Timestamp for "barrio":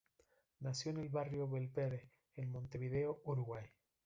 1.09-1.47